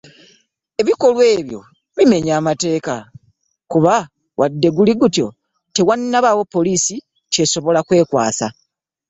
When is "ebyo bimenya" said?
1.37-2.35